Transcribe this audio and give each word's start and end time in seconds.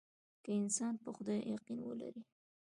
که 0.43 0.51
انسان 0.61 0.93
په 1.03 1.09
خدای 1.15 1.39
يقين 1.55 1.79
ولري. 1.83 2.21